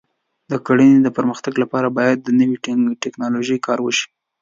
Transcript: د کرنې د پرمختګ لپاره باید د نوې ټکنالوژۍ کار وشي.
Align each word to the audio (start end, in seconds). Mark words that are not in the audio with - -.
د 0.51 0.53
کرنې 0.65 0.99
د 1.03 1.07
پرمختګ 1.17 1.53
لپاره 1.63 1.87
باید 1.97 2.17
د 2.21 2.29
نوې 2.39 2.57
ټکنالوژۍ 3.03 3.57
کار 3.67 3.79
وشي. 3.81 4.07